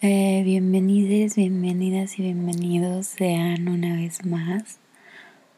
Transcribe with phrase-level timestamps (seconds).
[0.00, 4.78] Eh, bienvenidos, bienvenidas y bienvenidos sean una vez más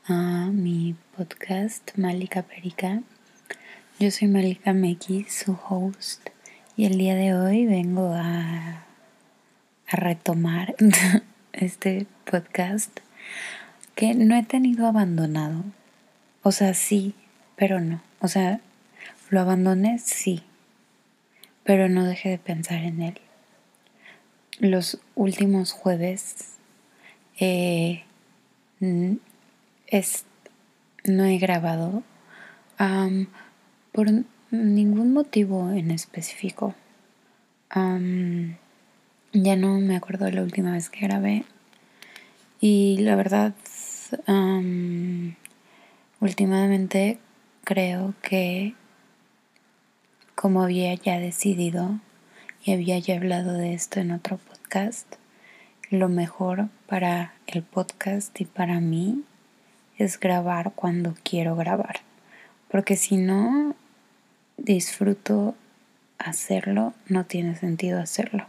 [0.07, 3.03] a mi podcast Malika Perica.
[3.99, 6.31] Yo soy Malika Meki, su host,
[6.75, 8.87] y el día de hoy vengo a,
[9.87, 10.75] a retomar
[11.53, 13.01] este podcast
[13.95, 15.65] que no he tenido abandonado.
[16.43, 17.15] O sea, sí,
[17.57, 18.01] pero no.
[18.21, 18.63] O sea,
[19.29, 20.45] lo abandoné, sí,
[21.63, 23.21] pero no dejé de pensar en él
[24.61, 26.37] los últimos jueves
[27.39, 28.05] eh,
[29.87, 30.25] es,
[31.05, 32.03] no he grabado
[33.93, 34.07] por
[34.51, 36.75] ningún motivo en específico.
[37.73, 41.45] ya no me acuerdo la última vez que grabé.
[42.61, 43.55] Y la verdad,
[46.21, 47.19] últimamente
[47.65, 48.75] creo que
[50.35, 52.01] como había ya decidido
[52.65, 54.39] y había ya hablado de esto en otro
[55.91, 59.25] lo mejor para el podcast y para mí
[59.99, 62.01] es grabar cuando quiero grabar.
[62.71, 63.75] Porque si no
[64.57, 65.57] disfruto
[66.19, 68.47] hacerlo, no tiene sentido hacerlo.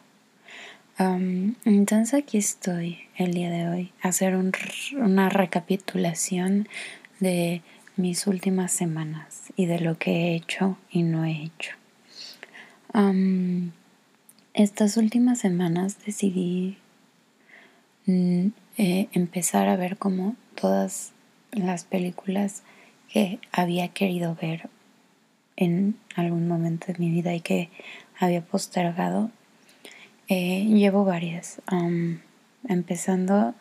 [1.00, 6.68] entonces aquí estoy el día de hoy, hacer una recapitulación
[7.20, 7.64] de
[7.96, 11.76] mis últimas semanas y de lo que he hecho y no he hecho.
[14.54, 16.78] Estas últimas semanas decidí
[18.06, 21.14] mm, eh, empezar a ver como todas
[21.54, 22.62] las películas
[23.08, 24.68] que había querido ver
[25.56, 27.70] en algún momento de mi vida y que
[28.20, 29.32] había postergado.
[30.28, 31.62] Eh, llevo varias,
[32.68, 33.56] empezando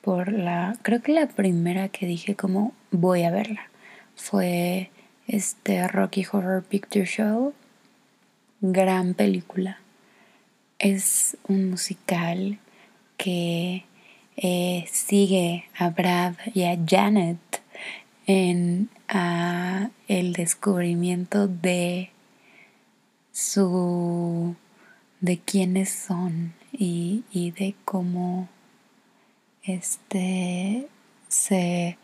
[0.00, 3.70] por la, creo que la primera que dije como voy a verla
[4.16, 4.90] fue
[5.28, 7.54] este Rocky Horror Picture Show,
[8.60, 9.81] gran película
[10.82, 12.58] es un musical
[13.16, 13.84] que
[14.36, 17.38] eh, sigue a Brad y a Janet
[18.26, 18.90] en
[20.08, 22.10] el descubrimiento de
[23.30, 24.56] su
[25.20, 28.48] de quiénes son y, y de cómo
[29.62, 30.88] este
[31.28, 31.96] se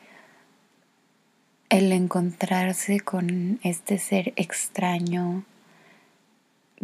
[1.68, 5.44] el encontrarse con este ser extraño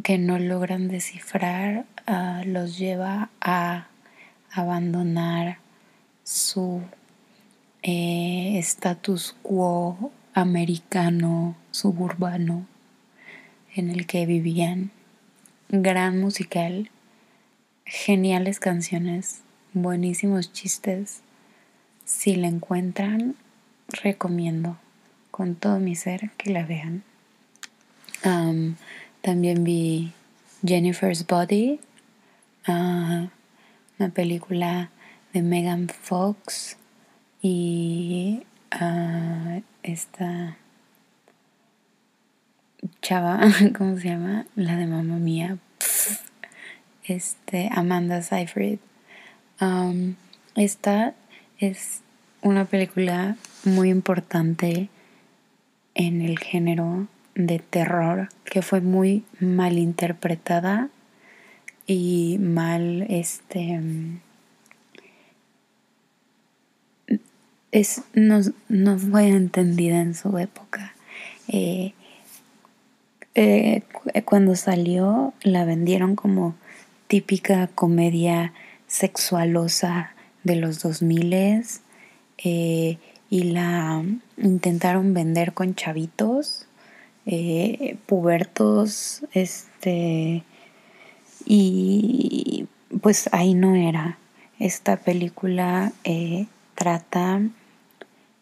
[0.03, 3.88] que no logran descifrar ah, los lleva a
[4.50, 5.59] abandonar
[6.25, 6.82] su
[7.82, 12.66] eh, status quo americano, suburbano
[13.75, 14.91] en el que vivían.
[15.69, 16.91] Gran musical,
[17.84, 21.21] geniales canciones, buenísimos chistes.
[22.05, 23.34] Si la encuentran,
[23.88, 24.78] recomiendo
[25.31, 27.03] con todo mi ser que la vean.
[29.25, 30.12] También vi
[30.62, 31.81] Jennifer's Body,
[32.67, 33.29] ah,
[33.99, 34.91] una película
[35.33, 36.77] de Megan Fox
[37.41, 38.43] y
[38.79, 40.59] uh, esta
[43.01, 43.41] chava,
[43.79, 44.45] ¿cómo se llama?
[44.57, 45.56] La de mamá mía,
[47.05, 48.79] este Amanda Seyfried.
[50.55, 51.15] Esta
[51.59, 52.03] es
[52.43, 54.91] una película muy importante
[55.95, 60.89] en el género de terror que fue muy mal interpretada
[61.87, 63.81] y mal este
[67.75, 70.94] es, no, no fue entendida en su época.
[71.49, 71.93] Eh,
[73.34, 73.83] eh,
[74.25, 76.55] cuando salió la vendieron como
[77.09, 78.53] típica comedia
[78.87, 81.33] sexualosa de los 2000
[82.39, 84.05] eh, y la
[84.37, 86.69] intentaron vender con chavitos
[87.27, 90.43] eh, pubertos, este,
[91.47, 92.67] y
[93.01, 94.19] pues ahí no era.
[94.59, 97.41] Esta película eh, trata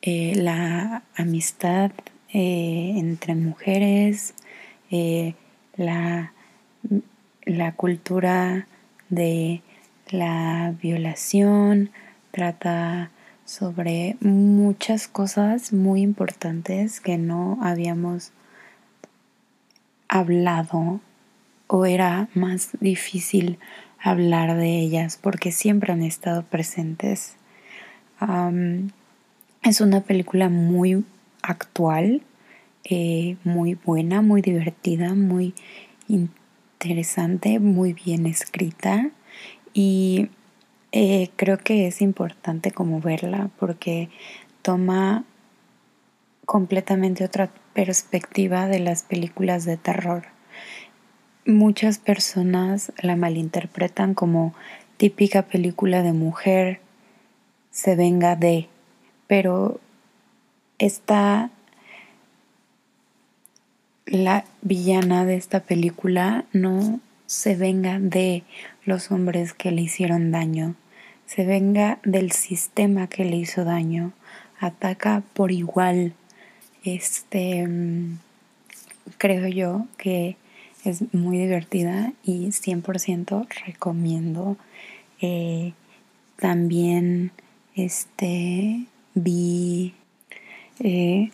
[0.03, 1.93] eh, la amistad
[2.35, 4.33] entre mujeres,
[5.77, 6.33] la,
[7.45, 8.67] la cultura
[9.11, 9.61] de
[10.11, 11.91] la violación,
[12.31, 13.11] trata
[13.45, 18.33] sobre muchas cosas muy importantes que no habíamos
[20.13, 21.01] hablado
[21.69, 23.59] o era más difícil
[23.99, 27.37] hablar de ellas porque siempre han estado presentes.
[29.63, 31.03] es una película muy
[31.41, 32.21] actual,
[32.85, 35.55] eh, muy buena, muy divertida, muy
[36.09, 39.11] interesante, muy bien escrita
[39.73, 40.29] y
[40.93, 44.11] eh, creo que es importante como verla porque
[44.61, 45.25] toma
[46.45, 50.25] completamente otra perspectiva de las películas de terror.
[51.45, 54.55] muchas personas la malinterpretan como
[54.97, 56.81] típica película de mujer
[57.73, 58.69] se venga de,
[59.27, 59.81] pero
[60.79, 61.51] está
[64.07, 68.45] la villana de esta película no se venga de
[68.85, 70.75] los hombres que le hicieron daño,
[71.25, 74.13] se venga del sistema que le hizo daño,
[74.61, 76.15] ataca por igual.
[76.85, 77.69] Este
[79.19, 80.37] creo yo que
[80.85, 84.57] es muy divertida y 100% recomiendo.
[85.21, 85.73] Eh,
[86.37, 87.31] también
[87.77, 89.95] este vi
[90.81, 91.31] eh,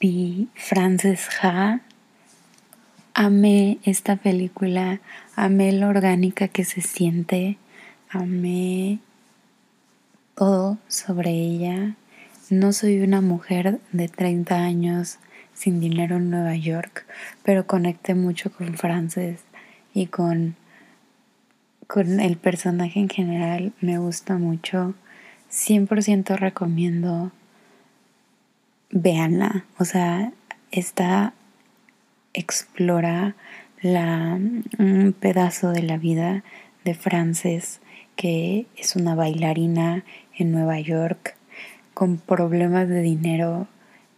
[0.00, 1.80] vi Frances Ha
[3.12, 5.00] amé esta película
[5.36, 7.58] amé la orgánica que se siente
[8.08, 8.98] amé
[10.34, 11.96] todo sobre ella
[12.50, 15.18] no soy una mujer de 30 años
[15.54, 17.06] sin dinero en Nueva York,
[17.44, 19.44] pero conecté mucho con Frances
[19.94, 20.56] y con,
[21.86, 23.72] con el personaje en general.
[23.80, 24.94] Me gusta mucho.
[25.50, 27.30] 100% recomiendo
[28.90, 29.64] veanla.
[29.78, 30.32] O sea,
[30.72, 31.34] esta
[32.32, 33.36] explora
[33.80, 34.40] la,
[34.78, 36.42] un pedazo de la vida
[36.84, 37.80] de Frances,
[38.16, 40.04] que es una bailarina
[40.36, 41.36] en Nueva York
[42.00, 43.68] con problemas de dinero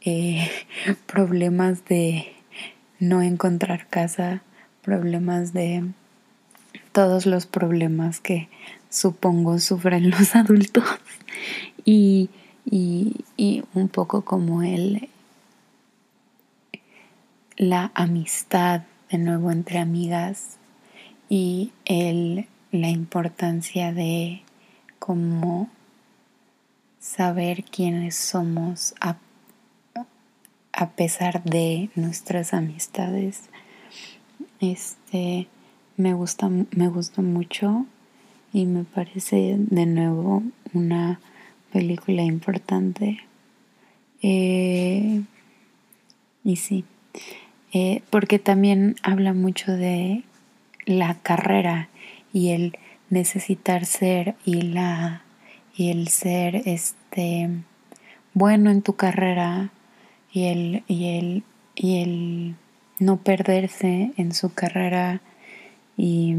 [0.03, 0.49] eh,
[1.07, 2.33] problemas de
[3.01, 4.45] no encontrar casa,
[4.83, 5.91] problemas de
[6.93, 8.49] todos los problemas que
[8.89, 10.85] supongo sufren los adultos.
[11.85, 12.31] Y,
[12.65, 15.09] y, un poco como el
[17.57, 20.59] la amistad de nuevo entre amigas
[21.29, 24.43] y el, la importancia de
[25.01, 25.69] cómo
[27.03, 29.17] saber quiénes somos a
[30.73, 33.43] a pesar de nuestras amistades.
[34.61, 35.49] Este
[35.97, 36.89] me gusta, me
[37.23, 37.85] mucho
[38.53, 41.21] y me parece de nuevo una
[41.73, 43.19] película importante.
[44.23, 45.23] Eh,
[46.45, 46.85] y sí,
[47.73, 50.23] eh, porque también habla mucho de
[50.87, 51.89] la carrera
[52.33, 52.79] y el
[53.11, 55.23] necesitar ser y la
[55.75, 57.49] y el ser este
[58.35, 59.71] bueno en tu carrera
[60.33, 62.57] y el, y el, y el
[62.99, 65.21] no perderse en su carrera
[65.97, 66.35] y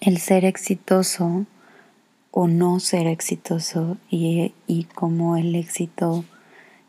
[0.00, 1.46] el ser exitoso
[2.30, 6.24] o no ser exitoso y, y como el éxito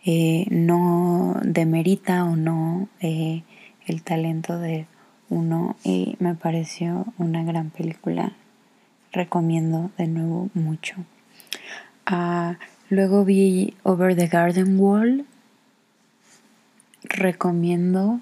[0.04, 3.44] eh, no demerita o no eh,
[3.88, 4.88] el talento de
[5.30, 5.76] uno.
[5.84, 8.34] Y me pareció una gran película.
[9.12, 10.96] Recomiendo de nuevo mucho
[12.06, 12.58] ah,
[12.90, 15.26] luego vi Over the Garden Wall
[17.04, 18.20] recomiendo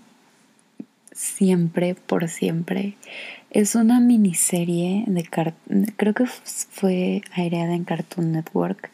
[1.12, 2.96] siempre por siempre.
[3.52, 5.24] Es una miniserie de
[5.96, 8.90] creo que fue aireada en Cartoon Network.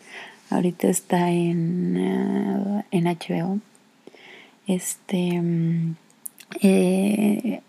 [0.50, 3.60] Ahorita está en, eh, en HBO.
[4.68, 5.96] Este mm,
[6.62, 7.62] eh,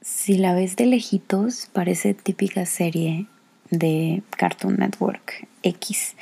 [0.00, 3.26] si la ves de lejitos, parece típica serie
[3.70, 6.16] de Cartoon Network X,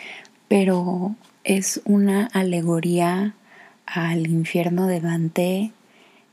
[0.49, 1.15] pero
[1.45, 3.35] es una alegoría
[3.87, 5.73] al infierno de Dante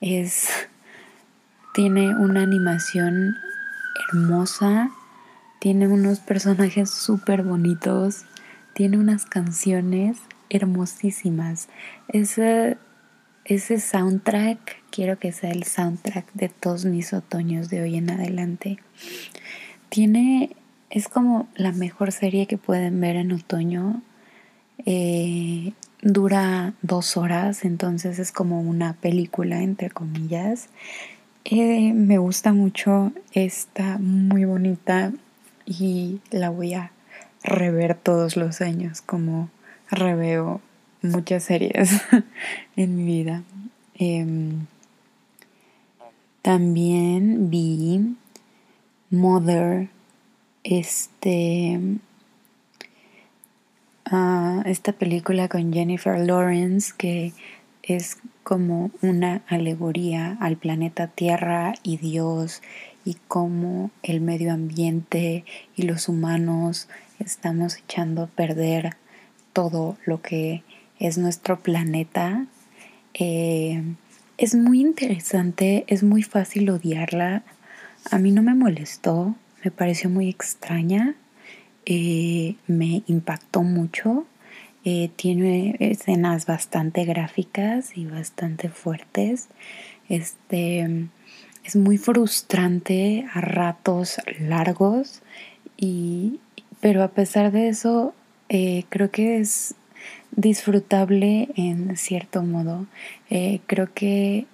[0.02, 0.50] es
[1.74, 3.38] tiene una animación
[4.10, 4.92] hermosa,
[5.60, 8.26] tiene unos personajes súper bonitos,
[8.74, 10.18] tiene unas canciones
[10.50, 11.70] hermosísimas.
[12.10, 12.78] Ese,
[13.46, 18.80] ese soundtrack, quiero que sea el soundtrack de todos mis otoños de hoy en adelante.
[19.88, 20.56] Tiene,
[20.92, 24.02] es como la mejor serie que pueden ver en otoño.
[24.86, 30.68] Eh, dura dos horas, entonces es como una película, entre comillas.
[31.46, 35.14] Eh, me gusta mucho, está muy bonita
[35.66, 36.92] y la voy a
[37.44, 39.50] rever todos los años, como
[39.90, 40.62] reveo
[41.02, 42.02] muchas series
[42.76, 43.44] en mi vida.
[43.96, 44.66] Em,
[46.42, 48.16] también vi
[49.10, 49.90] Mother,
[50.64, 51.80] este
[54.66, 57.34] esta película con Jennifer Lawrence que
[57.84, 62.62] es como una alegoría al planeta Tierra y Dios
[63.06, 66.88] y cómo el medio ambiente y los humanos
[67.20, 68.98] estamos echando a perder
[69.54, 70.64] todo lo que
[71.00, 72.46] es nuestro planeta.
[73.14, 73.84] Eh,
[74.38, 77.44] es muy interesante, es muy fácil odiarla.
[78.12, 81.16] A mí no me molestó, me pareció muy extraña.
[81.86, 84.26] Eh, me impactó mucho.
[84.84, 89.50] Eh, tiene escenas bastante gráficas y bastante fuertes.
[90.10, 91.08] Este,
[91.64, 95.22] es muy frustrante a ratos largos
[95.78, 96.40] y
[96.80, 98.16] pero a pesar de eso
[98.50, 99.76] eh, creo que es
[100.32, 102.88] disfrutable en cierto modo
[103.68, 104.48] creo que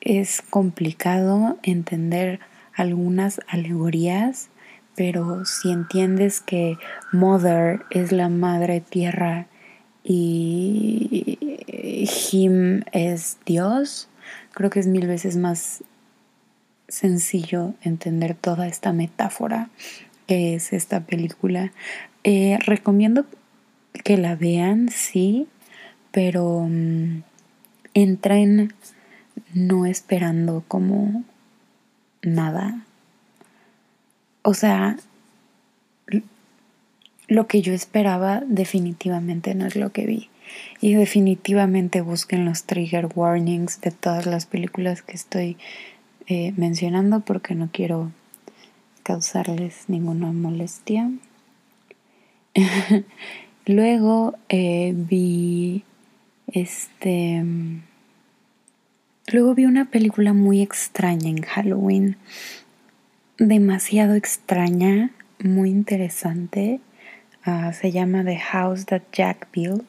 [0.00, 2.40] es complicado entender
[2.76, 4.50] algunas alegorías
[4.96, 6.78] pero si entiendes que
[7.12, 9.46] Mother es la madre tierra
[10.02, 11.38] y
[12.32, 14.08] Him es Dios,
[14.52, 15.84] creo que es mil veces más
[16.88, 19.68] sencillo entender toda esta metáfora
[20.26, 21.72] que es esta película.
[22.24, 23.26] Eh, recomiendo
[24.02, 25.46] que la vean, sí,
[26.10, 27.22] pero um,
[27.92, 28.72] entren
[29.52, 31.22] no esperando como
[32.26, 32.86] nada
[34.46, 34.96] o sea,
[37.26, 40.30] lo que yo esperaba definitivamente no es lo que vi.
[40.80, 45.56] Y definitivamente busquen los trigger warnings de todas las películas que estoy
[46.28, 48.12] eh, mencionando porque no quiero
[49.02, 51.10] causarles ninguna molestia.
[53.66, 55.82] Luego eh, vi
[56.52, 57.44] este.
[59.32, 62.16] Luego vi una película muy extraña en Halloween
[63.38, 65.10] demasiado extraña,
[65.42, 66.80] muy interesante.
[67.44, 69.84] Ah, se llama The House That Jack Built,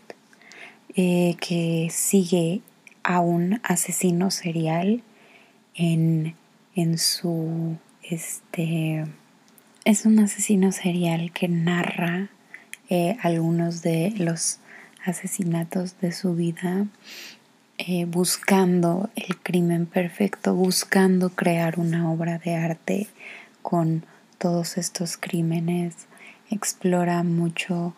[0.95, 2.61] eh, que sigue
[3.03, 5.03] a un asesino serial
[5.75, 6.35] en,
[6.75, 9.05] en su este
[9.85, 12.29] es un asesino serial que narra
[12.89, 14.59] eh, algunos de los
[15.05, 16.87] asesinatos de su vida
[17.77, 23.07] eh, buscando el crimen perfecto, buscando crear una obra de arte
[23.61, 24.03] con
[24.37, 26.07] todos estos crímenes.
[26.49, 27.93] Explora mucho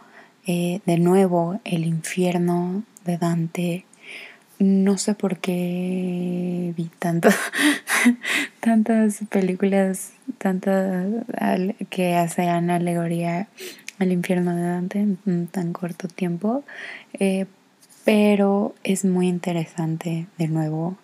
[0.46, 3.86] eh, de nuevo el infierno de Dante.
[4.60, 7.30] No sé por qué vi tanto,
[8.60, 11.26] tantas películas tantas
[11.90, 13.48] que hacen alegoría
[14.00, 16.64] al infierno de Dante en tan corto tiempo,
[17.14, 17.46] eh,
[18.10, 20.98] pero es muy interesante de nuevo.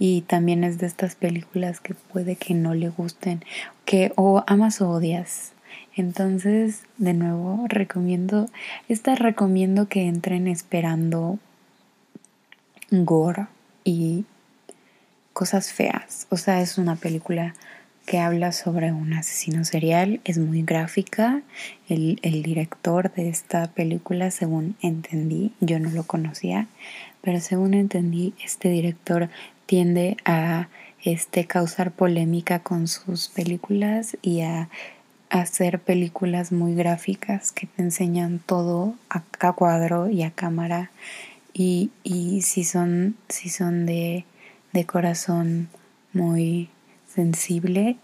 [0.00, 3.44] Y también es de estas películas que puede que no le gusten
[3.84, 5.52] que o amas o odias.
[5.94, 8.48] Entonces de nuevo recomiendo
[8.88, 11.38] esta recomiendo que entren esperando
[12.90, 13.46] gore
[13.84, 14.24] y
[15.32, 16.26] cosas feas.
[16.28, 17.54] O sea es una película
[18.08, 21.42] que habla sobre un asesino serial, es muy gráfica.
[21.90, 26.68] El, director de esta película, según entendí, yo no lo conocía,
[27.20, 29.28] pero según entendí, este director
[29.66, 30.68] tiende a
[31.04, 34.70] este, causar polémica con sus películas y a
[35.28, 39.20] hacer películas muy gráficas que te enseñan todo a,
[39.52, 40.90] cuadro y a cámara
[41.52, 41.90] y,
[42.42, 44.24] si son si son de,
[44.72, 45.68] de corazón
[46.14, 46.70] muy
[47.12, 47.96] sensible,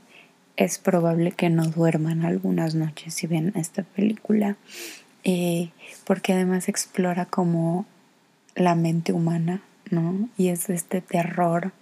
[0.56, 4.56] es probable que no duerman algunas noches si ven esta película,
[5.25, 5.70] eh,
[6.04, 7.87] porque además explora como
[8.54, 10.28] la mente humana, ¿no?
[10.37, 11.73] Y es este terror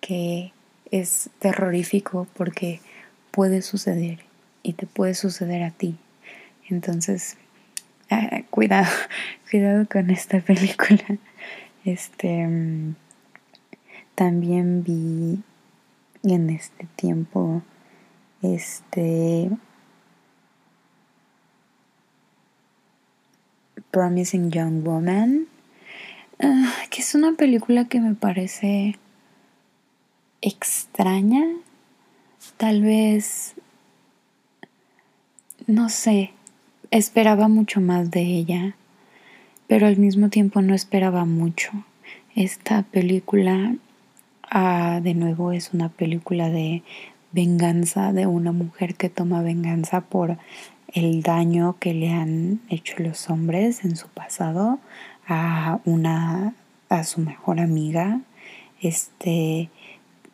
[0.00, 0.52] que
[0.90, 2.80] es terrorífico porque
[3.30, 4.20] puede suceder
[4.62, 5.96] y te puede suceder a ti.
[6.68, 7.36] Entonces,
[8.10, 8.90] ah, cuidado,
[9.50, 11.04] cuidado con esta película.
[11.84, 12.94] Este mm,
[14.14, 15.42] también vi
[16.22, 17.62] en este tiempo
[18.42, 19.50] este
[23.90, 25.46] Promising Young Woman
[26.40, 28.96] ah, que es una película que me parece
[30.40, 31.44] extraña.
[32.56, 33.54] Tal vez
[35.66, 36.32] no sé
[36.90, 38.74] esperaba mucho más de ella
[39.70, 41.70] pero al mismo tiempo no esperaba mucho.
[42.34, 43.76] Esta película
[44.52, 46.82] Ah, de nuevo es una película de
[47.30, 50.38] venganza de una mujer que toma venganza por
[50.92, 54.80] el daño que le han hecho los hombres en su pasado
[55.28, 56.54] a una
[56.88, 58.22] a su mejor amiga.
[58.82, 59.70] Este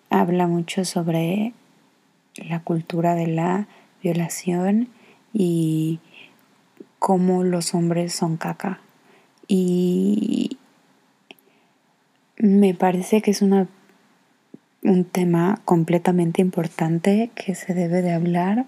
[0.08, 1.52] habla mucho sobre
[2.36, 3.68] la cultura de la
[4.02, 4.88] violación
[5.34, 6.00] y
[6.98, 8.80] cómo los hombres son caca.
[9.46, 10.56] Y
[12.38, 13.68] me parece que es una
[14.86, 18.66] un tema completamente importante que se debe de hablar.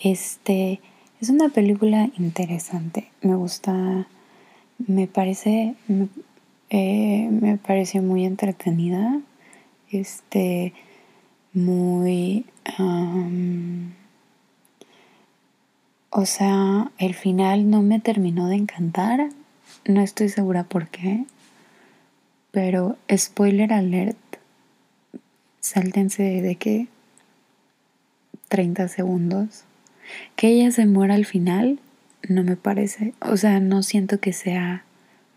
[0.00, 0.80] Este
[1.20, 3.08] es una película interesante.
[3.22, 4.06] Me gusta,
[4.78, 6.08] me parece, me,
[6.70, 9.20] eh, pareció muy entretenida.
[9.90, 10.72] Este,
[11.52, 12.46] muy,
[16.10, 19.28] o sea, el final no me terminó de encantar.
[19.86, 21.24] No estoy segura por qué.
[22.50, 24.16] Pero spoiler alert,
[25.62, 26.88] sáltense de que
[28.48, 29.64] 30 segundos.
[30.36, 31.78] Que ella se muera al final
[32.28, 34.84] no me parece, o sea, no siento que sea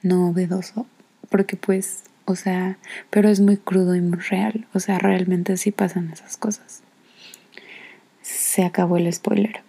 [0.01, 0.86] novedoso,
[1.29, 2.77] porque pues, o sea,
[3.10, 6.84] pero es muy crudo y muy real, o sea, realmente sí pasan esas cosas.
[8.22, 9.62] Se acabó el spoiler.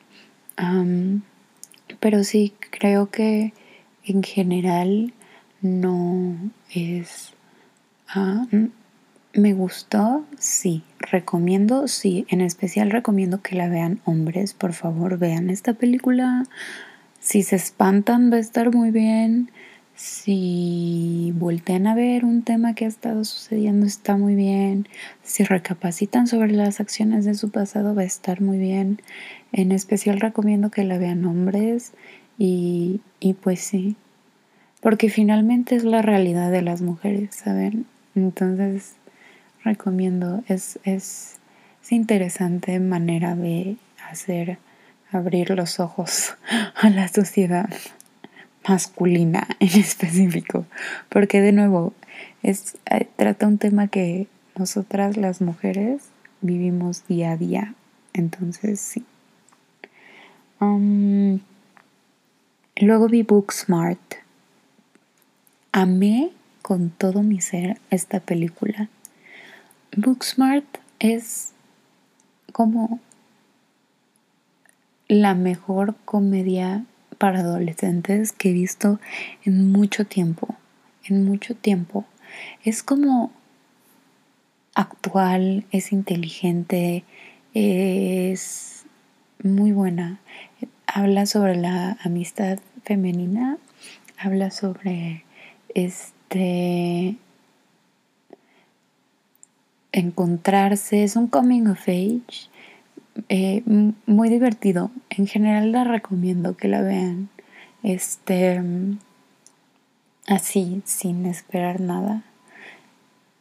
[2.00, 3.52] pero sí, creo que
[4.04, 5.12] en general
[5.60, 6.36] no
[6.70, 7.32] es...
[8.08, 8.46] Ah,
[9.36, 10.82] me gustó, sí.
[10.98, 12.26] Recomiendo, sí.
[12.28, 14.54] En especial recomiendo que la vean hombres.
[14.54, 16.44] Por favor, vean esta película.
[17.20, 19.50] Si se espantan, va a estar muy bien.
[19.94, 24.88] Si voltean a ver un tema que ha estado sucediendo, está muy bien.
[25.22, 29.00] Si recapacitan sobre las acciones de su pasado, va a estar muy bien.
[29.52, 31.92] En especial recomiendo que la vean hombres.
[32.38, 33.96] Y, y pues sí.
[34.80, 37.86] Porque finalmente es la realidad de las mujeres, ¿saben?
[38.14, 38.96] Entonces
[39.66, 40.42] recomiendo.
[40.48, 41.34] Es, es,
[41.88, 43.76] interesante manera de
[44.10, 44.58] hacer
[45.12, 46.34] abrir los ojos
[46.74, 47.68] a la sociedad
[48.66, 50.66] masculina en específico.
[51.08, 51.92] Porque de nuevo,
[52.42, 56.02] es, eh, trata un tema que nosotras las mujeres
[56.40, 57.74] vivimos día a día.
[58.14, 59.04] Entonces, sí.
[60.60, 61.40] Um,
[62.76, 64.00] luego vi Booksmart.
[65.70, 66.30] Amé
[66.62, 68.88] con todo mi ser esta película.
[69.98, 70.66] Booksmart
[70.98, 71.54] es
[72.52, 73.00] como
[75.08, 76.84] la mejor comedia
[77.16, 79.00] para adolescentes que he visto
[79.46, 80.54] en mucho tiempo,
[81.04, 82.04] en mucho tiempo.
[82.62, 83.32] Es como
[84.74, 87.04] actual, es inteligente,
[87.54, 88.84] es
[89.42, 90.20] muy buena.
[90.86, 93.56] Habla sobre la amistad femenina,
[94.18, 95.24] habla sobre
[95.74, 97.16] este
[99.96, 102.50] encontrarse, es un coming of age
[103.28, 104.90] eh, muy divertido.
[105.08, 107.30] En general la recomiendo que la vean.
[107.82, 108.62] Este
[110.26, 112.24] así, sin esperar nada.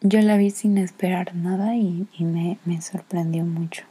[0.01, 3.83] Yo la vi sin esperar nada y, me, me, sorprendió mucho.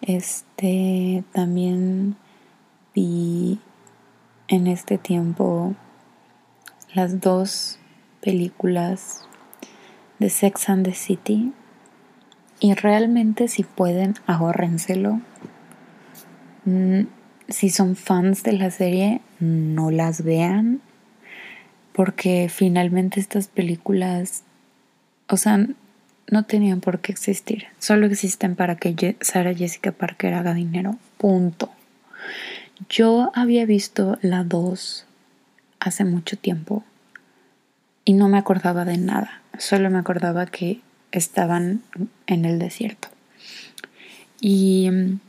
[0.00, 2.16] Este también
[2.94, 3.58] vi
[4.48, 5.74] en este tiempo
[6.94, 7.78] las dos
[8.20, 9.26] películas
[10.18, 11.52] de Sex and the City
[12.64, 15.20] y realmente si pueden, ahórrenselo.
[16.64, 17.00] Mm,
[17.46, 20.80] si son fans de la serie, no las vean.
[21.92, 24.44] Porque finalmente estas películas,
[25.28, 25.66] o sea,
[26.30, 27.66] no tenían por qué existir.
[27.78, 30.96] Solo existen para que Sara Jessica Parker haga dinero.
[31.18, 31.70] Punto.
[32.88, 35.04] Yo había visto la 2
[35.80, 36.82] hace mucho tiempo
[38.06, 39.42] y no me acordaba de nada.
[39.58, 40.80] Solo me acordaba que
[41.18, 41.82] estaban
[42.26, 43.08] en el desierto.
[44.40, 45.20] Y mm,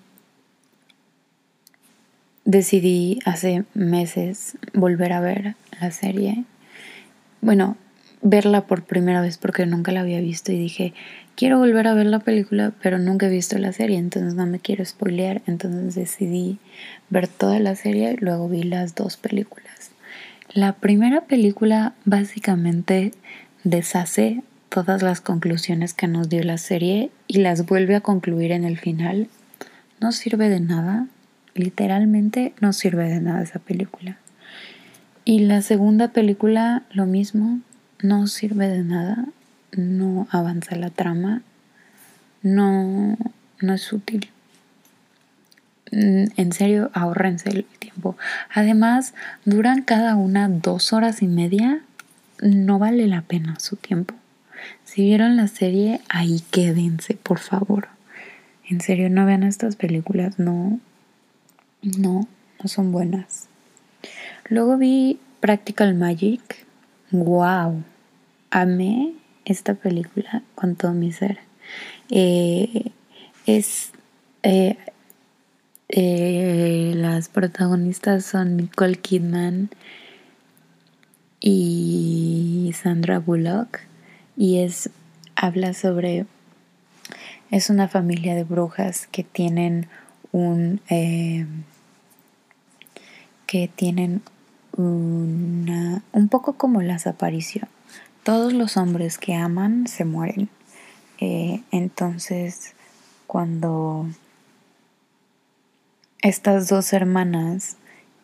[2.46, 6.46] decidí hace meses volver a ver la serie.
[7.42, 7.78] Bueno,
[8.22, 10.94] verla por primera vez porque nunca la había visto y dije,
[11.36, 14.60] quiero volver a ver la película, pero nunca he visto la serie, entonces no me
[14.60, 15.42] quiero spoilear.
[15.46, 16.58] Entonces decidí
[17.10, 19.92] ver toda la serie y luego vi las dos películas.
[20.54, 23.12] La primera película básicamente
[23.64, 24.42] deshace
[24.76, 28.78] todas las conclusiones que nos dio la serie y las vuelve a concluir en el
[28.78, 29.30] final,
[30.02, 31.08] no sirve de nada.
[31.54, 34.18] Literalmente no sirve de nada esa película.
[35.24, 37.62] Y la segunda película, lo mismo,
[38.02, 39.24] no sirve de nada,
[39.72, 41.42] no avanza la trama,
[42.44, 43.18] no,
[43.62, 44.30] no es útil.
[45.94, 48.18] Mm, en serio, ahorrense el tiempo.
[48.54, 49.14] Además,
[49.46, 51.80] duran cada una dos horas y media,
[52.42, 54.16] no vale la pena su tiempo.
[54.84, 57.90] Si vieron la serie, ahí quédense, por favor.
[58.68, 60.80] En serio, no vean estas películas, no,
[61.82, 62.28] no,
[62.62, 63.48] no son buenas.
[64.50, 66.66] Luego vi Practical Magic.
[67.12, 67.84] ¡Wow!
[68.50, 69.14] Amé
[69.46, 71.40] esta película con todo mi ser.
[72.10, 72.92] Eh,
[73.46, 73.92] es.
[74.44, 74.78] Eh,
[75.90, 79.70] eh, las protagonistas son Nicole Kidman
[81.40, 83.82] y Sandra Bullock
[84.38, 84.90] y es
[85.36, 86.26] habla sobre
[87.52, 89.88] es una familia de brujas que tienen
[90.32, 91.46] un eh,
[93.48, 94.22] que tienen
[94.76, 97.70] una, un poco como la aparición
[98.26, 100.50] todos los hombres que aman se mueren.
[101.20, 102.74] Eh, entonces
[103.28, 104.08] cuando
[106.24, 107.78] estas dos hermanas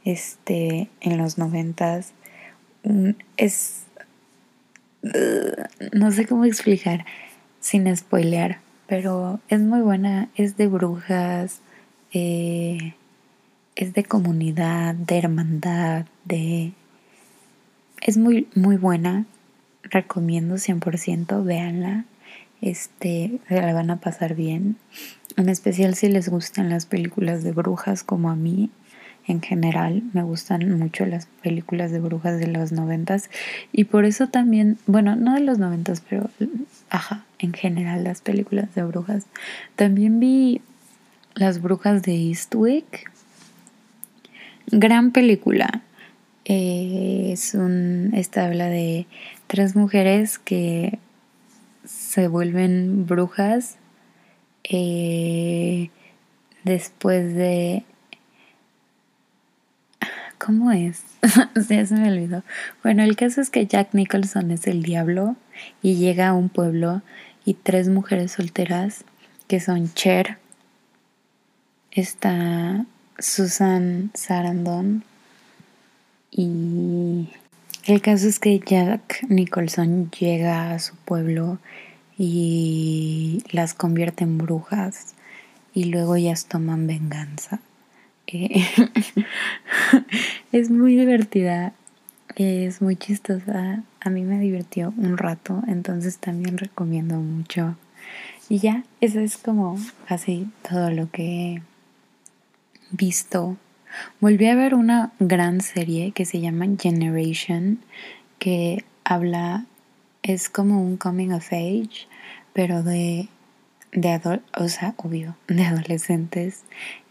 [0.03, 2.13] este en los noventas
[3.37, 3.83] es
[5.01, 7.05] no sé cómo explicar
[7.59, 11.61] sin spoilear, pero es muy buena, es de brujas,
[12.13, 12.93] eh,
[13.75, 16.73] es de comunidad, de hermandad, de...
[18.01, 19.25] Es muy, muy buena,
[19.83, 22.05] recomiendo 100%, véanla,
[22.61, 24.77] este, se la van a pasar bien,
[25.37, 28.71] en especial si les gustan las películas de brujas como a mí,
[29.27, 33.29] en general me gustan mucho las películas de brujas de los noventas
[33.71, 36.29] y por eso también, bueno, no de los noventas, pero
[36.89, 39.25] ajá, en general las películas de brujas.
[39.75, 40.61] También vi
[41.33, 43.09] Las brujas de Eastwick.
[44.67, 45.81] Gran película.
[46.43, 49.05] Eh, es un, esta habla de
[49.47, 50.99] tres mujeres que
[51.85, 53.77] se vuelven brujas
[54.63, 55.89] eh,
[56.63, 57.85] después de
[60.43, 61.03] ¿Cómo es?
[61.69, 62.43] ya se me olvidó.
[62.81, 65.35] Bueno, el caso es que Jack Nicholson es el diablo
[65.83, 67.03] y llega a un pueblo
[67.45, 69.03] y tres mujeres solteras
[69.47, 70.39] que son Cher,
[71.91, 72.85] está
[73.19, 75.03] Susan Sarandon
[76.31, 77.29] y
[77.85, 81.59] el caso es que Jack Nicholson llega a su pueblo
[82.17, 85.13] y las convierte en brujas
[85.75, 87.59] y luego ellas toman venganza.
[90.51, 91.73] es muy divertida,
[92.35, 97.75] es muy chistosa, a mí me divirtió un rato, entonces también recomiendo mucho.
[98.49, 101.61] Y ya, eso es como así todo lo que he
[102.91, 103.57] visto.
[104.19, 107.79] Volví a ver una gran serie que se llama Generation,
[108.39, 109.65] que habla,
[110.23, 112.07] es como un coming of age,
[112.53, 113.27] pero de,
[113.91, 116.63] de o sea, obvio, de adolescentes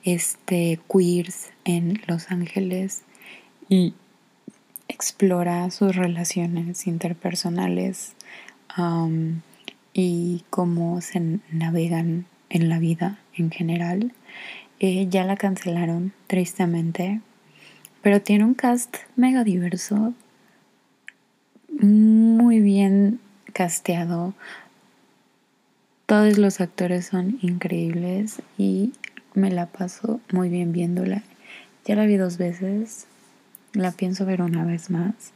[0.04, 3.02] este, queers en Los Ángeles
[3.68, 3.94] y
[4.88, 8.14] explora sus relaciones interpersonales
[8.76, 9.40] um,
[9.92, 14.12] y cómo se navegan en la vida en general.
[14.80, 17.20] Eh, ya la cancelaron, tristemente,
[18.02, 20.14] pero tiene un cast mega diverso,
[21.80, 23.20] muy bien
[23.52, 24.34] casteado.
[26.06, 28.92] Todos los actores son increíbles y
[29.34, 31.22] me la paso muy bien viéndola.
[31.84, 33.06] Ya la vi dos veces,
[33.72, 35.32] la pienso ver una vez más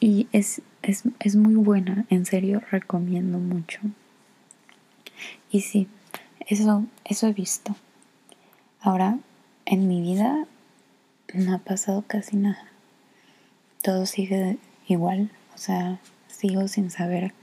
[0.00, 3.80] y es, es, muy buena, en serio recomiendo mucho.
[5.50, 5.88] Y sí,
[6.46, 7.76] eso, eso he visto.
[8.80, 9.18] Ahora,
[9.66, 10.46] en mi vida
[11.34, 12.64] no ha pasado casi nada.
[13.82, 17.34] Todo sigue igual, o sea, sigo sin saber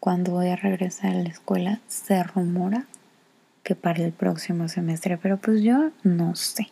[0.00, 1.80] cuándo voy a regresar a la escuela.
[1.86, 2.86] Se rumora
[3.62, 6.68] que para el próximo semestre, pero pues yo no sé.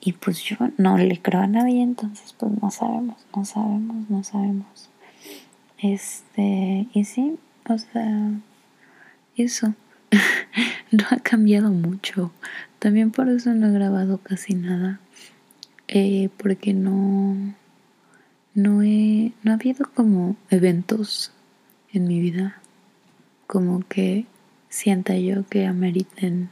[0.00, 4.24] Y pues yo no le creo a nadie, entonces pues no sabemos, no sabemos, no
[4.24, 4.88] sabemos.
[5.78, 8.30] Este, y sí, o sea,
[9.36, 9.74] eso
[10.90, 12.32] no ha cambiado mucho.
[12.78, 15.00] También por eso no he grabado casi nada.
[15.88, 17.36] Eh, porque no,
[18.54, 21.32] no he, no ha habido como eventos
[21.92, 22.60] en mi vida.
[23.46, 24.26] Como que
[24.70, 26.48] sienta yo que ameriten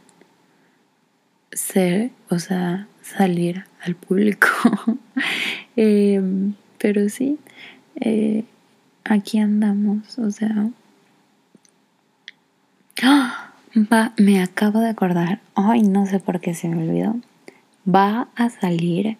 [1.52, 4.48] ser, o sea, salir al público.
[5.80, 7.38] Em, pero sí,
[8.00, 8.44] eh,
[9.04, 10.70] aquí andamos, o sea...
[13.00, 13.52] ¡Ah!
[13.76, 17.16] Va, me acabo de acordar, ay, no sé por qué se me olvidó.
[17.86, 19.18] Va a salir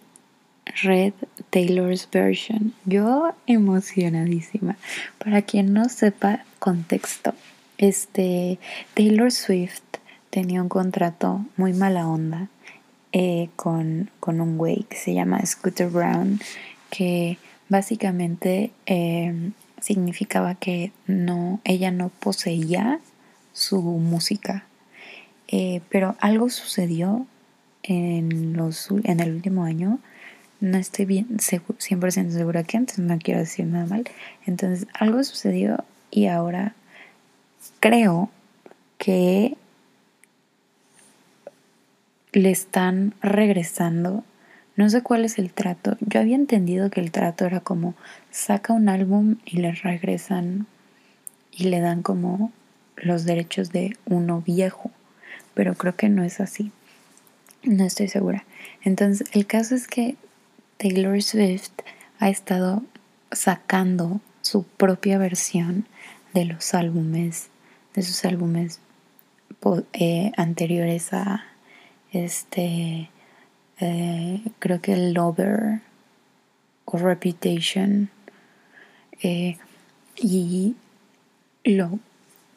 [0.83, 1.13] Red
[1.51, 2.73] Taylor's version.
[2.85, 4.77] Yo emocionadísima.
[5.19, 7.35] Para quien no sepa contexto,
[7.79, 8.59] este,
[8.95, 9.83] Taylor Swift
[10.31, 12.49] tenía un contrato muy mala onda
[13.13, 16.41] eh, con, un güey que se llama Scooter Brown,
[16.91, 17.39] que
[17.69, 23.01] básicamente em, significaba que no, ella no poseía
[23.53, 24.65] su música.
[25.51, 27.27] Eh, pero algo sucedió
[27.83, 29.99] en, los, en el último año.
[30.61, 34.05] No estoy bien 100% segura que antes, no quiero decir nada mal.
[34.45, 36.75] Entonces, algo sucedió y ahora
[37.81, 38.31] creo
[38.99, 39.57] que
[42.33, 44.25] le están regresando.
[44.77, 45.97] No sé cuál es el trato.
[46.01, 47.95] Yo había entendido que el trato era como
[48.31, 50.67] saca un álbum y le regresan
[51.53, 52.53] y le dan como
[52.97, 54.91] los derechos de uno viejo.
[55.55, 56.71] Pero creo que no es así.
[57.65, 58.45] No estoy segura.
[58.83, 60.17] Entonces, el caso es que
[60.77, 61.73] Taylor Swift
[62.21, 62.85] ha estado
[63.33, 65.87] sacando su propia versión
[66.35, 67.49] de los álbumes
[67.95, 68.81] de sus álbumes
[69.93, 71.45] eh, anteriores a
[72.13, 73.11] este
[73.81, 75.81] eh, creo que Lover
[76.85, 78.11] o Reputation
[79.23, 79.57] eh,
[80.17, 80.75] y
[81.65, 81.99] lo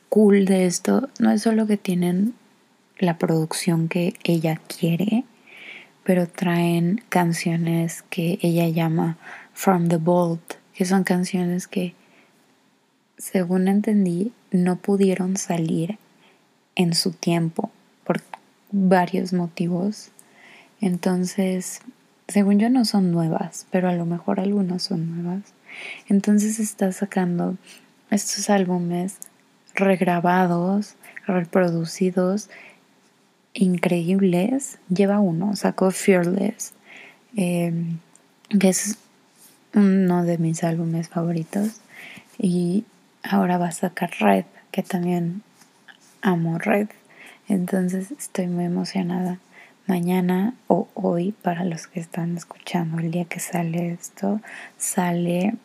[0.09, 2.33] cool de esto no es solo que tienen
[2.97, 5.25] la producción que ella quiere,
[6.03, 9.17] pero traen canciones que ella llama
[9.53, 11.95] From the Vault, que son canciones que,
[13.21, 15.99] según entendí, no pudieron salir
[16.75, 17.69] en su tiempo
[18.03, 18.21] por
[18.71, 20.09] varios motivos.
[20.81, 21.81] Entonces,
[22.27, 25.53] según yo no son nuevas, pero a lo mejor algunas son nuevas.
[26.09, 27.57] Entonces está sacando
[28.09, 29.17] estos álbumes
[29.75, 30.95] regrabados,
[31.27, 32.49] reproducidos,
[33.53, 34.79] increíbles.
[34.89, 36.73] Lleva uno, sacó Fearless,
[37.35, 37.99] em,
[38.59, 38.97] que es
[39.75, 41.81] uno de mis álbumes favoritos.
[42.39, 42.83] Y
[43.23, 45.43] ahora va a sacar Red, que también
[46.21, 46.89] amo Red.
[47.47, 49.39] Entonces estoy muy emocionada.
[49.87, 54.39] Mañana o hoy, para los que están escuchando, el día que sale esto,
[54.77, 55.55] sale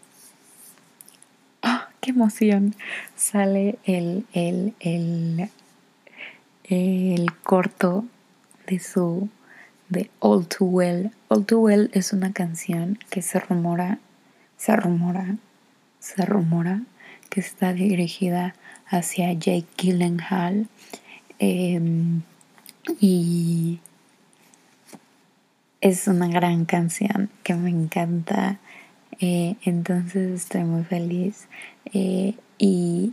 [2.00, 2.74] qué emoción,
[3.14, 5.50] sale el, el, el,
[6.64, 8.04] el corto
[8.66, 9.28] de su
[9.88, 11.12] de All Too Well.
[11.28, 13.98] All Too Well es una canción que se rumora,
[14.56, 15.36] se rumora,
[16.00, 16.82] se rumora
[17.28, 18.54] que está dirigida
[18.86, 20.68] hacia Jake Gyllenhaal
[21.38, 22.22] em,
[23.00, 23.80] y
[25.80, 28.58] es una gran canción que me encanta
[29.20, 31.48] eh, entonces estoy muy feliz.
[31.92, 33.12] Eh, y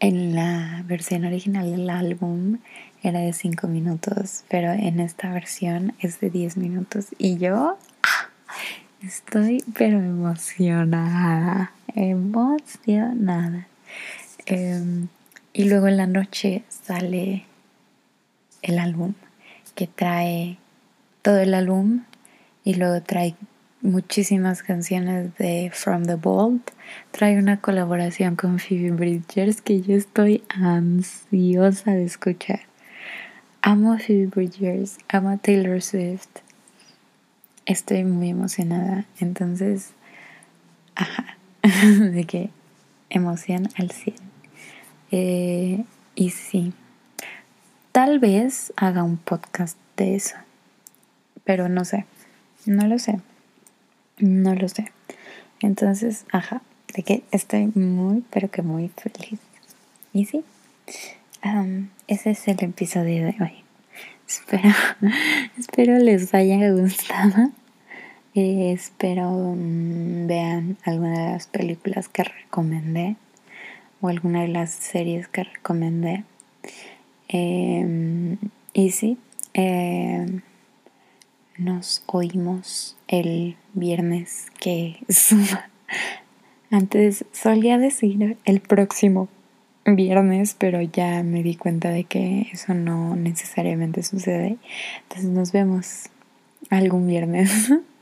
[0.00, 2.58] en la versión original del álbum
[3.02, 7.06] era de 5 minutos, pero en esta versión es de 10 minutos.
[7.18, 7.78] Y yo
[9.02, 13.68] estoy pero emocionada, emocionada.
[14.46, 15.08] Em,
[15.52, 17.44] y luego en la noche sale
[18.62, 19.14] el álbum
[19.74, 20.58] que trae
[21.22, 22.02] todo el álbum
[22.64, 23.34] y luego trae
[23.80, 26.70] muchísimas canciones de From the Vault.
[27.10, 32.60] Trae una colaboración con Phoebe Bridgers que yo estoy ansiosa de escuchar.
[33.62, 36.28] Amo Phoebe Bridgers, amo a Taylor Swift.
[37.66, 39.04] Estoy muy emocionada.
[39.20, 39.90] Entonces,
[40.94, 41.37] ajá,
[42.12, 42.50] de que
[43.10, 44.16] emoción al 100.
[45.10, 46.72] Eh, y sí,
[47.92, 50.36] tal vez haga un podcast de eso,
[51.44, 52.04] pero no sé,
[52.66, 53.20] no lo sé.
[54.20, 54.90] No lo sé.
[55.60, 56.60] Entonces, ajá,
[56.94, 59.38] de que estoy muy, pero que muy feliz.
[60.12, 60.44] Y sí,
[62.08, 63.64] ese es el episodio de hoy.
[64.28, 64.74] Espero,
[65.58, 67.50] espero les haya gustado.
[68.40, 73.16] Eh, espero mm, vean alguna de las películas que recomendé
[74.00, 76.22] o alguna de las series que recomendé.
[77.26, 78.36] Em,
[78.74, 79.18] y sí,
[79.54, 80.40] eh,
[81.56, 85.68] nos oímos el viernes que suba.
[86.70, 89.28] Antes solía decir el próximo
[89.84, 94.58] viernes, pero ya me di cuenta de que eso no necesariamente sucede.
[95.02, 96.04] Entonces nos vemos
[96.70, 97.72] algún viernes.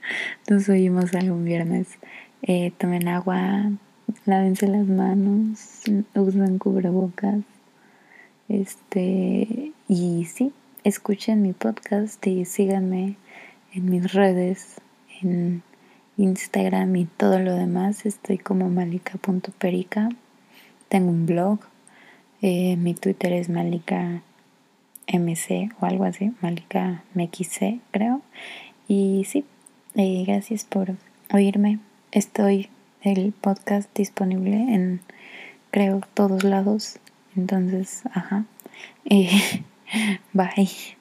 [0.48, 1.98] Nos oímos algún viernes.
[2.42, 3.70] Eh, tomen agua,
[4.24, 5.82] lávense las manos,
[6.14, 7.40] usen cubrebocas.
[8.48, 10.52] Este, y sí,
[10.84, 13.16] escuchen mi podcast y síganme
[13.72, 14.80] en mis redes,
[15.20, 15.62] en
[16.16, 18.06] Instagram y todo lo demás.
[18.06, 20.08] Estoy como malika.perica.
[20.88, 21.60] Tengo un blog.
[22.42, 24.22] Eh, mi Twitter es malika
[25.08, 28.22] mc o algo así, malika mxc creo.
[28.88, 29.44] Y sí,
[29.96, 30.94] eh, gracias por
[31.32, 31.78] oírme.
[32.12, 32.68] Estoy
[33.02, 35.00] el podcast disponible en
[35.70, 36.98] creo todos lados.
[37.36, 38.44] Entonces, ajá.
[39.04, 39.30] Eh,
[40.32, 40.95] bye.